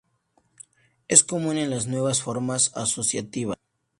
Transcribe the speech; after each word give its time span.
Es 1.07 1.23
común 1.23 1.59
en 1.59 1.69
las 1.69 1.85
nuevas 1.85 2.23
formas 2.23 2.71
asociativas. 2.75 3.59